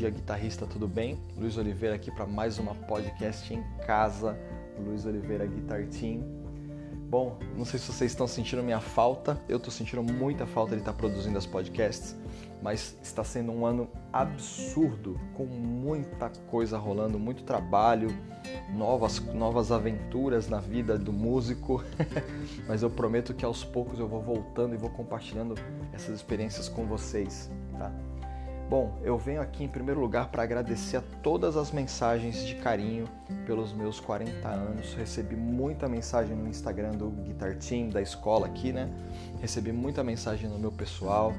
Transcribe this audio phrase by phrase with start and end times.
[0.00, 1.20] dia, guitarrista, tudo bem?
[1.36, 4.34] Luiz Oliveira aqui para mais uma podcast em casa.
[4.78, 6.22] Luiz Oliveira Guitar Team.
[7.10, 10.80] Bom, não sei se vocês estão sentindo minha falta, eu estou sentindo muita falta de
[10.80, 12.16] estar produzindo as podcasts,
[12.62, 18.08] mas está sendo um ano absurdo, com muita coisa rolando, muito trabalho,
[18.74, 21.84] novas, novas aventuras na vida do músico.
[22.66, 25.56] mas eu prometo que aos poucos eu vou voltando e vou compartilhando
[25.92, 27.92] essas experiências com vocês, tá?
[28.70, 33.04] Bom, eu venho aqui em primeiro lugar para agradecer a todas as mensagens de carinho
[33.44, 34.94] pelos meus 40 anos.
[34.94, 38.88] Recebi muita mensagem no Instagram do Guitar Team, da escola aqui, né?
[39.40, 41.34] Recebi muita mensagem no meu pessoal.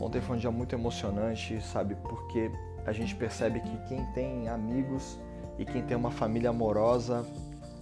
[0.00, 1.94] Ontem foi um dia muito emocionante, sabe?
[1.96, 2.50] Porque
[2.86, 5.18] a gente percebe que quem tem amigos
[5.58, 7.26] e quem tem uma família amorosa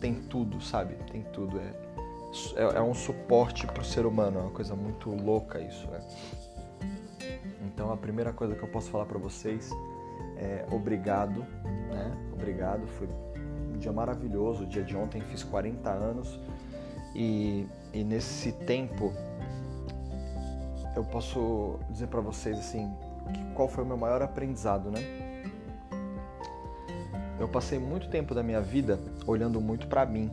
[0.00, 0.96] tem tudo, sabe?
[1.12, 1.60] Tem tudo.
[1.60, 5.86] É, é, é um suporte para o ser humano, é uma coisa muito louca isso,
[5.86, 6.00] né?
[7.74, 9.70] Então a primeira coisa que eu posso falar para vocês
[10.36, 11.40] é obrigado,
[11.90, 12.16] né?
[12.32, 13.08] Obrigado, foi
[13.74, 16.38] um dia maravilhoso, o dia de ontem fiz 40 anos
[17.14, 19.12] e, e nesse tempo
[20.94, 22.92] eu posso dizer para vocês assim,
[23.54, 25.00] qual foi o meu maior aprendizado, né?
[27.38, 30.30] Eu passei muito tempo da minha vida olhando muito para mim,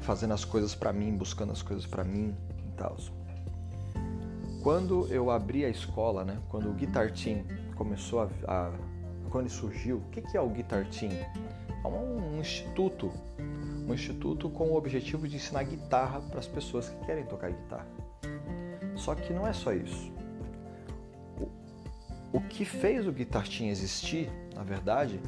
[0.00, 2.34] fazendo as coisas para mim, buscando as coisas para mim
[2.66, 2.96] e tal.
[4.62, 7.42] Quando eu abri a escola, né, quando o Guitar Team
[7.74, 8.72] começou a, a
[9.28, 11.10] quando surgiu, o que é o Guitar Team?
[11.12, 13.10] É um, um instituto,
[13.88, 17.88] um instituto com o objetivo de ensinar guitarra para as pessoas que querem tocar guitarra.
[18.94, 20.12] Só que não é só isso.
[21.40, 25.20] O, o que fez o Guitar Team existir, na verdade,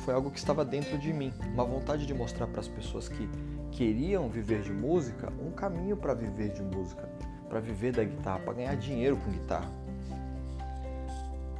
[0.00, 3.26] foi algo que estava dentro de mim, uma vontade de mostrar para as pessoas que
[3.70, 7.08] queriam viver de música um caminho para viver de música
[7.48, 9.68] para viver da guitarra, para ganhar dinheiro com guitarra.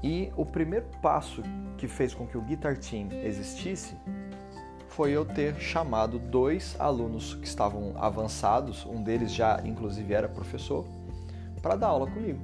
[0.03, 1.43] E o primeiro passo
[1.79, 3.97] que fez com que o Guitar Team existisse
[4.89, 10.85] foi eu ter chamado dois alunos que estavam avançados, um deles já inclusive era professor,
[11.61, 12.41] para dar aula comigo.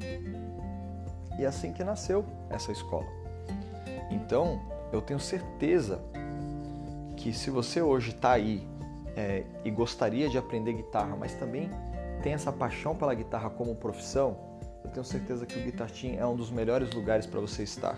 [1.39, 3.07] E é assim que nasceu essa escola.
[4.11, 4.61] Então,
[4.93, 6.01] eu tenho certeza
[7.17, 8.67] que se você hoje está aí
[9.15, 11.71] é, e gostaria de aprender guitarra, mas também
[12.23, 14.37] tem essa paixão pela guitarra como profissão,
[14.85, 17.97] eu tenho certeza que o Guitar Team é um dos melhores lugares para você estar.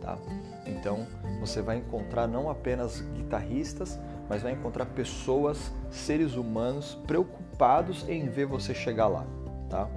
[0.00, 0.18] Tá?
[0.66, 1.06] Então
[1.40, 8.46] você vai encontrar não apenas guitarristas, mas vai encontrar pessoas, seres humanos preocupados em ver
[8.46, 9.26] você chegar lá.
[9.68, 9.88] Tá?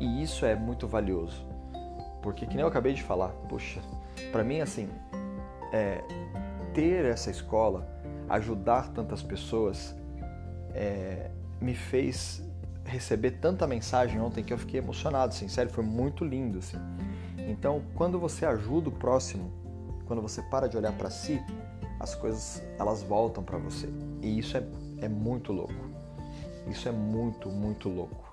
[0.00, 1.46] E isso é muito valioso.
[2.22, 3.80] Porque, que nem eu acabei de falar, poxa,
[4.30, 4.88] para mim, assim,
[5.72, 6.02] é,
[6.72, 7.86] ter essa escola,
[8.28, 9.94] ajudar tantas pessoas,
[10.72, 11.30] é,
[11.60, 12.42] me fez
[12.84, 16.78] receber tanta mensagem ontem que eu fiquei emocionado, assim, sério, foi muito lindo, assim.
[17.38, 19.50] Então, quando você ajuda o próximo,
[20.06, 21.40] quando você para de olhar para si,
[21.98, 23.88] as coisas elas voltam para você.
[24.20, 24.64] E isso é,
[24.98, 25.74] é muito louco.
[26.66, 28.32] Isso é muito, muito louco.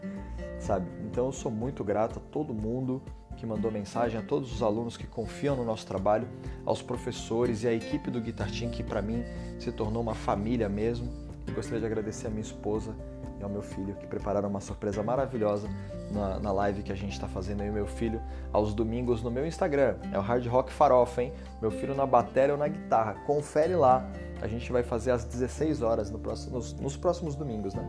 [0.60, 0.86] Sabe?
[1.04, 3.02] Então eu sou muito grato a todo mundo
[3.36, 6.28] que mandou mensagem, a todos os alunos que confiam no nosso trabalho,
[6.64, 9.24] aos professores e à equipe do Guitar Team, que para mim
[9.58, 11.10] se tornou uma família mesmo.
[11.48, 12.94] E gostaria de agradecer a minha esposa
[13.40, 15.68] e ao meu filho, que prepararam uma surpresa maravilhosa
[16.10, 18.20] na, na live que a gente está fazendo aí, meu filho,
[18.52, 19.96] aos domingos no meu Instagram.
[20.12, 21.32] É o Hard Rock Farofa, hein?
[21.60, 23.14] Meu filho na bateria ou na guitarra.
[23.26, 24.06] Confere lá.
[24.42, 27.84] A gente vai fazer às 16 horas no próximo, nos, nos próximos domingos, né?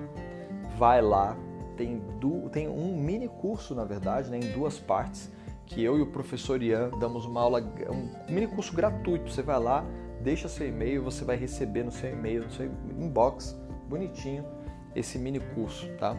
[0.80, 1.36] Vai lá,
[1.76, 5.30] tem, du, tem um mini curso, na verdade, né, em duas partes,
[5.66, 9.30] que eu e o professor Ian damos uma aula, um mini curso gratuito.
[9.30, 9.86] Você vai lá,
[10.22, 13.56] deixa seu e-mail, você vai receber no seu e-mail, no seu inbox,
[13.90, 14.46] bonitinho,
[14.96, 16.16] esse mini curso, tá?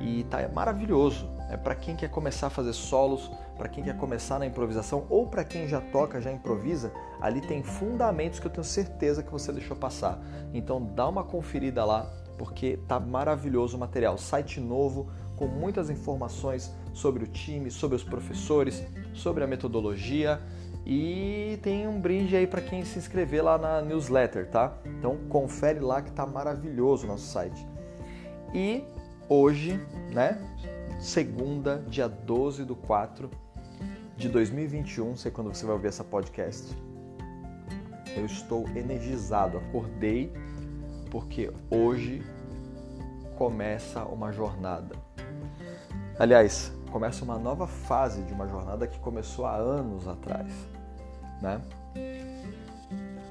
[0.00, 1.28] E tá maravilhoso.
[1.50, 5.26] É para quem quer começar a fazer solos, para quem quer começar na improvisação ou
[5.26, 9.52] para quem já toca, já improvisa, ali tem fundamentos que eu tenho certeza que você
[9.52, 10.20] deixou passar.
[10.52, 14.18] Então dá uma conferida lá porque tá maravilhoso o material.
[14.18, 18.82] Site novo com muitas informações sobre o time, sobre os professores,
[19.14, 20.40] sobre a metodologia
[20.84, 24.76] e tem um brinde aí para quem se inscrever lá na newsletter, tá?
[24.84, 27.66] Então confere lá que tá maravilhoso o nosso site.
[28.52, 28.84] E
[29.28, 29.80] hoje,
[30.12, 30.38] né,
[31.00, 33.30] segunda, dia 12 do 4
[34.16, 36.76] de 2021, sei quando você vai ouvir essa podcast.
[38.16, 40.32] Eu estou energizado, acordei
[41.12, 42.22] porque hoje
[43.36, 44.96] começa uma jornada.
[46.18, 50.50] Aliás, começa uma nova fase de uma jornada que começou há anos atrás,
[51.42, 51.60] né?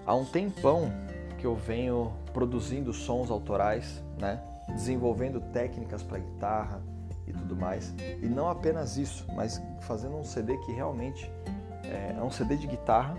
[0.06, 0.94] Há um tempão
[1.39, 4.39] que eu venho produzindo sons autorais, né?
[4.68, 6.84] desenvolvendo técnicas para guitarra
[7.25, 7.95] e tudo mais.
[8.22, 11.31] E não apenas isso, mas fazendo um CD que realmente
[11.84, 13.18] é, é um CD de guitarra,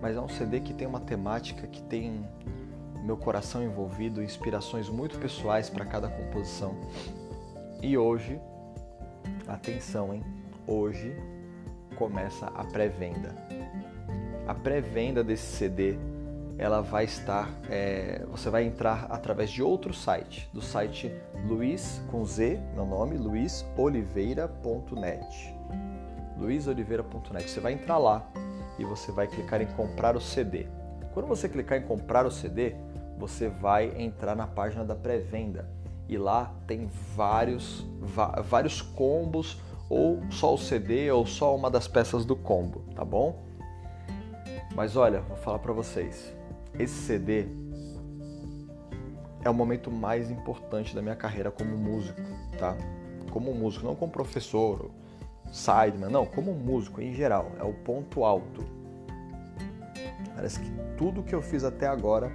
[0.00, 2.24] mas é um CD que tem uma temática que tem
[3.08, 6.76] meu coração envolvido, inspirações muito pessoais para cada composição.
[7.80, 8.38] E hoje,
[9.46, 10.22] atenção, hein?
[10.66, 11.16] Hoje
[11.96, 13.34] começa a pré-venda.
[14.46, 15.96] A pré-venda desse CD,
[16.58, 21.10] ela vai estar, é, você vai entrar através de outro site, do site
[21.46, 25.56] Luiz com Z, meu nome, luizoliveira.net.
[26.36, 27.50] luizoliveira.net.
[27.50, 28.30] Você vai entrar lá
[28.78, 30.66] e você vai clicar em comprar o CD.
[31.14, 32.76] Quando você clicar em comprar o CD,
[33.18, 35.68] você vai entrar na página da pré-venda
[36.08, 37.84] e lá tem vários,
[38.44, 39.60] vários combos
[39.90, 43.44] ou só o CD ou só uma das peças do combo, tá bom?
[44.74, 46.32] Mas olha, vou falar para vocês,
[46.78, 47.46] esse CD
[49.44, 52.20] é o momento mais importante da minha carreira como músico,
[52.58, 52.76] tá?
[53.30, 54.90] Como músico, não como professor,
[55.50, 58.64] sideman, não, como músico em geral, é o ponto alto.
[60.34, 62.32] Parece que tudo que eu fiz até agora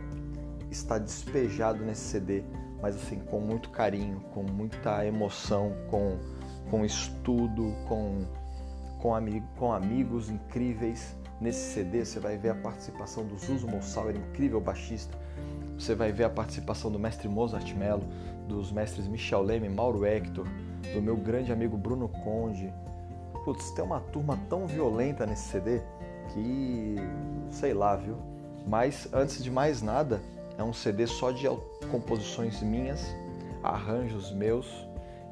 [0.73, 2.43] está despejado nesse CD,
[2.81, 6.17] mas assim, com muito carinho, com muita emoção, com,
[6.69, 8.25] com estudo, com,
[8.99, 9.13] com,
[9.57, 11.15] com amigos incríveis.
[11.39, 15.17] Nesse CD você vai ver a participação do Zuzo Mossauer, incrível baixista.
[15.77, 18.03] Você vai ver a participação do mestre Mozart Mello,
[18.47, 20.47] dos mestres Michel Leme, Mauro Hector,
[20.93, 22.73] do meu grande amigo Bruno Conde.
[23.43, 25.81] Putz, tem uma turma tão violenta nesse CD
[26.33, 26.95] que,
[27.49, 28.17] sei lá, viu?
[28.65, 30.21] Mas antes de mais nada,
[30.57, 31.47] é um CD só de
[31.91, 33.15] composições minhas,
[33.61, 34.67] arranjos meus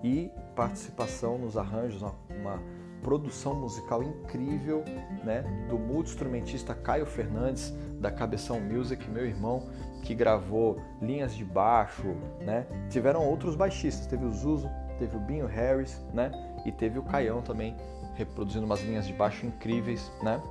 [0.03, 2.59] e participação nos arranjos, uma, uma
[3.01, 4.83] produção musical incrível
[5.23, 9.68] né, do multi-instrumentista Caio Fernandes, da Cabeção Music, meu irmão,
[10.03, 12.65] que gravou linhas de baixo, né?
[12.89, 16.31] Tiveram outros baixistas, teve o Zuzo, teve o Binho Harris, né?
[16.65, 17.75] E teve o Caião também,
[18.23, 20.41] reproduzindo umas linhas de baixo incríveis, né?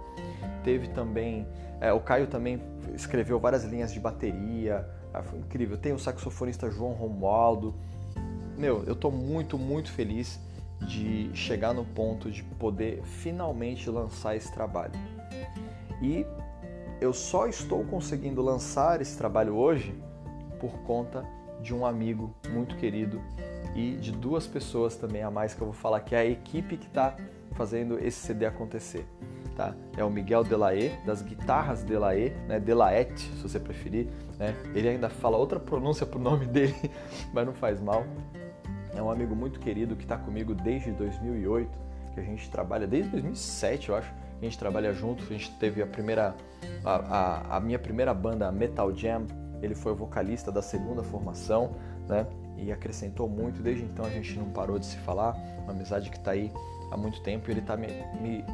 [0.62, 1.46] Teve também
[1.80, 2.60] é, o Caio também
[2.94, 5.78] escreveu várias linhas de bateria, ah, foi incrível.
[5.78, 7.74] Tem o saxofonista João Romualdo.
[8.58, 10.38] Meu, eu estou muito, muito feliz
[10.86, 14.92] de chegar no ponto de poder finalmente lançar esse trabalho.
[16.02, 16.26] E
[17.00, 19.94] eu só estou conseguindo lançar esse trabalho hoje
[20.58, 21.24] por conta
[21.62, 23.20] de um amigo muito querido
[23.74, 26.76] e de duas pessoas também a mais que eu vou falar, que é a equipe
[26.76, 27.16] que está
[27.52, 29.06] fazendo esse CD acontecer
[29.60, 29.74] tá?
[29.94, 32.58] É o Miguel Delaé, das guitarras Delaé, né?
[32.58, 34.06] Delaete, se você preferir,
[34.38, 34.56] né?
[34.74, 36.74] Ele ainda fala outra pronúncia pro nome dele,
[37.32, 38.04] mas não faz mal.
[38.94, 41.70] É um amigo muito querido que está comigo desde 2008,
[42.14, 44.12] que a gente trabalha desde 2007, eu acho.
[44.40, 46.34] A gente trabalha junto, a gente teve a primeira,
[46.82, 49.26] a, a, a minha primeira banda, Metal Jam.
[49.60, 51.76] Ele foi o vocalista da segunda formação,
[52.08, 52.26] né?
[52.56, 53.62] E acrescentou muito.
[53.62, 55.36] Desde então a gente não parou de se falar.
[55.64, 56.50] Uma amizade que está aí
[56.90, 57.48] há muito tempo.
[57.48, 57.88] E ele está me,
[58.20, 58.44] me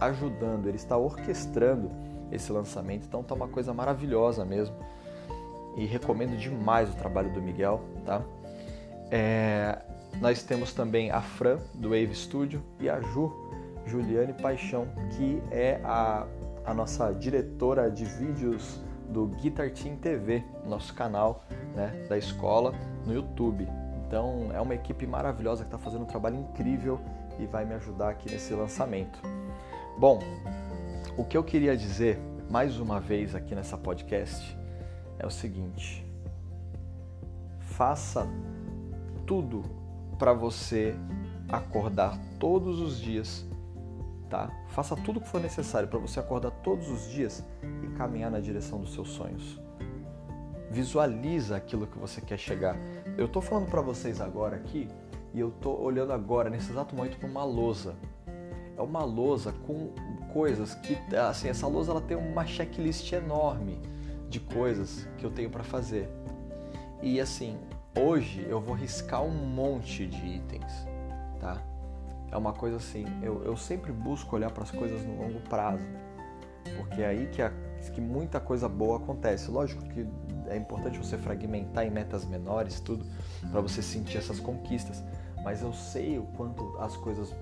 [0.00, 1.90] ajudando, ele está orquestrando
[2.32, 3.06] esse lançamento.
[3.06, 4.74] Então tá uma coisa maravilhosa mesmo.
[5.76, 8.22] E recomendo demais o trabalho do Miguel, tá?
[9.10, 9.78] É,
[10.20, 13.32] nós temos também a Fran do Wave Studio e a Ju,
[13.86, 16.26] Juliane Paixão, que é a,
[16.64, 21.44] a nossa diretora de vídeos do Guitar Team TV, nosso canal
[21.74, 23.66] né, da escola no YouTube.
[24.06, 27.00] Então é uma equipe maravilhosa que está fazendo um trabalho incrível
[27.40, 29.20] e vai me ajudar aqui nesse lançamento.
[29.98, 30.20] Bom,
[31.16, 32.18] o que eu queria dizer
[32.50, 34.56] mais uma vez aqui nessa podcast
[35.18, 36.06] é o seguinte:
[37.58, 38.26] faça
[39.26, 39.62] tudo
[40.18, 40.94] para você
[41.48, 43.46] acordar todos os dias,
[44.28, 44.50] tá?
[44.68, 47.44] Faça tudo o que for necessário para você acordar todos os dias
[47.82, 49.60] e caminhar na direção dos seus sonhos.
[50.70, 52.76] Visualiza aquilo que você quer chegar.
[53.18, 54.88] Eu estou falando para vocês agora aqui
[55.32, 57.94] e eu estou olhando agora nesse exato momento para uma lousa
[58.80, 59.90] é uma lousa com
[60.32, 63.78] coisas que, assim, essa lousa ela tem uma checklist enorme
[64.30, 66.08] de coisas que eu tenho para fazer.
[67.02, 67.58] E assim,
[67.94, 70.72] hoje eu vou riscar um monte de itens,
[71.38, 71.62] tá?
[72.32, 75.84] É uma coisa assim, eu, eu sempre busco olhar para as coisas no longo prazo,
[76.78, 77.52] porque é aí que, a,
[77.92, 79.50] que muita coisa boa acontece.
[79.50, 80.06] Lógico que
[80.48, 83.04] é importante você fragmentar em metas menores, tudo,
[83.50, 85.04] para você sentir essas conquistas,
[85.42, 87.34] mas eu sei o quanto as coisas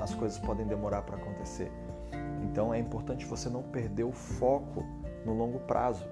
[0.00, 1.70] as coisas podem demorar para acontecer.
[2.42, 4.84] Então é importante você não perder o foco
[5.24, 6.04] no longo prazo.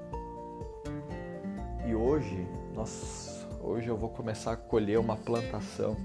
[1.86, 5.96] E hoje, nós, hoje eu vou começar a colher uma plantação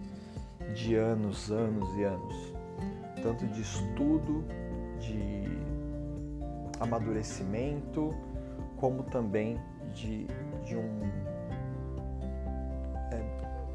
[0.73, 2.53] de anos, anos e anos,
[3.21, 4.43] tanto de estudo,
[4.99, 5.43] de
[6.79, 8.13] amadurecimento,
[8.77, 9.59] como também
[9.93, 10.25] de,
[10.65, 10.99] de um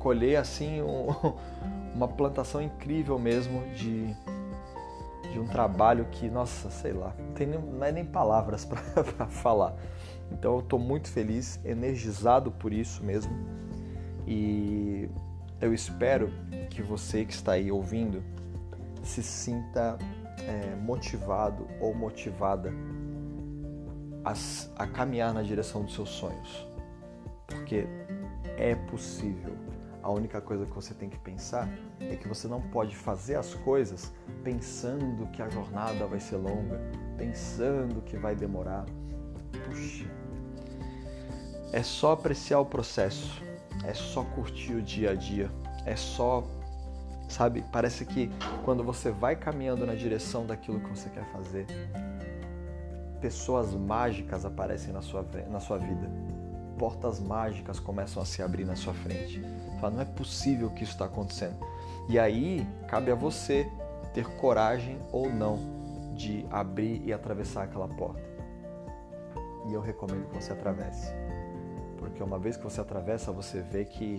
[0.01, 1.07] colher assim um,
[1.95, 4.13] uma plantação incrível mesmo de,
[5.31, 9.29] de um trabalho que, nossa, sei lá, não tem nem, não é nem palavras para
[9.29, 9.77] falar.
[10.33, 13.33] Então eu estou muito feliz, energizado por isso mesmo.
[14.27, 15.09] E
[15.61, 16.33] eu espero
[16.71, 18.23] que você que está aí ouvindo
[19.03, 19.99] se sinta
[20.47, 22.73] é, motivado ou motivada
[24.25, 24.35] a,
[24.83, 26.67] a caminhar na direção dos seus sonhos.
[27.47, 27.87] Porque
[28.57, 29.70] é possível.
[30.03, 31.69] A única coisa que você tem que pensar
[32.01, 36.81] é que você não pode fazer as coisas pensando que a jornada vai ser longa,
[37.19, 38.87] pensando que vai demorar.
[39.67, 40.07] Puxa,
[41.73, 43.43] é só apreciar o processo,
[43.85, 45.51] é só curtir o dia a dia,
[45.85, 46.45] é só,
[47.29, 48.31] sabe, parece que
[48.65, 51.67] quando você vai caminhando na direção daquilo que você quer fazer,
[53.21, 56.11] pessoas mágicas aparecem na sua, na sua vida.
[56.81, 59.43] Portas mágicas começam a se abrir na sua frente.
[59.79, 61.59] Fala, não é possível que isso está acontecendo.
[62.09, 63.71] E aí cabe a você
[64.15, 65.59] ter coragem ou não
[66.17, 68.23] de abrir e atravessar aquela porta.
[69.69, 71.13] E eu recomendo que você atravesse.
[71.99, 74.19] Porque uma vez que você atravessa, você vê que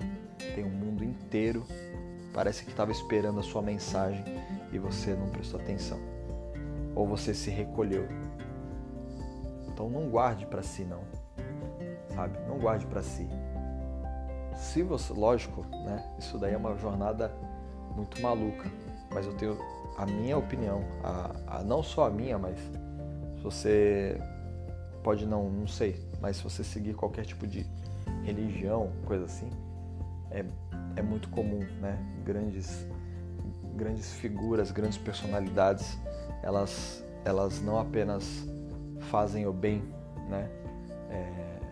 [0.54, 1.66] tem um mundo inteiro.
[2.32, 4.24] Parece que estava esperando a sua mensagem
[4.72, 6.00] e você não prestou atenção.
[6.94, 8.08] Ou você se recolheu
[9.82, 11.02] então não guarde para si não.
[12.16, 12.38] Sabe?
[12.48, 13.28] Não guarde para si.
[14.56, 16.04] Se você, lógico, né?
[16.20, 17.32] Isso daí é uma jornada
[17.96, 18.70] muito maluca,
[19.14, 19.58] mas eu tenho
[19.98, 22.58] a minha opinião, a, a não só a minha, mas
[23.38, 24.22] se você
[25.04, 27.66] pode não, não sei, mas se você seguir qualquer tipo de
[28.24, 29.50] religião, coisa assim,
[30.30, 30.46] é,
[30.96, 31.98] é muito comum, né?
[32.24, 32.88] Grandes
[33.76, 35.98] grandes figuras, grandes personalidades,
[36.44, 38.48] elas elas não apenas
[39.10, 39.84] fazem o bem,
[40.30, 40.50] né?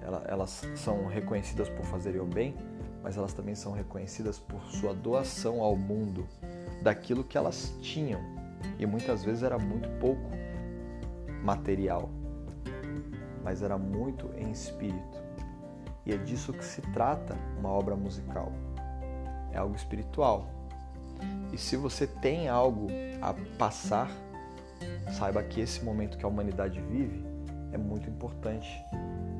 [0.09, 2.55] É, elas são reconhecidas por fazerem o bem,
[3.03, 6.27] mas elas também são reconhecidas por sua doação ao mundo
[6.81, 8.19] daquilo que elas tinham
[8.77, 10.29] e muitas vezes era muito pouco
[11.43, 12.09] material,
[13.43, 15.19] mas era muito em espírito.
[16.05, 18.51] E é disso que se trata uma obra musical.
[19.51, 20.47] É algo espiritual.
[21.51, 22.87] E se você tem algo
[23.21, 24.09] a passar
[25.11, 27.28] saiba que esse momento que a humanidade vive
[27.71, 28.69] é muito importante.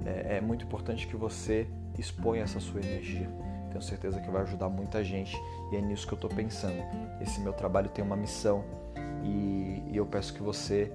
[0.06, 1.68] É, é muito importante que você
[1.98, 3.30] exponha essa sua energia.
[3.70, 5.38] Tenho certeza que vai ajudar muita gente
[5.72, 6.82] e é nisso que eu estou pensando.
[7.22, 8.64] Esse meu trabalho tem uma missão
[9.24, 10.92] e, e eu peço que você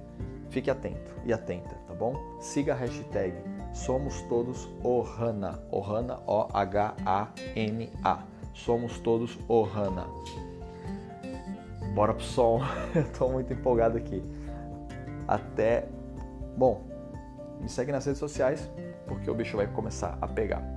[0.49, 2.15] fique atento e atenta, tá bom?
[2.39, 3.33] Siga a hashtag
[3.75, 5.59] Somos Todos Ohana.
[5.69, 8.19] Ohana, O-H-A-N-A.
[8.53, 10.07] Somos Todos Ohana.
[11.93, 12.61] Bora pro som.
[12.95, 14.23] Estou muito empolgado aqui.
[15.27, 15.89] Até.
[16.57, 16.83] Bom,
[17.59, 18.69] me segue nas redes sociais
[19.07, 20.74] porque o bicho vai começar a pegar.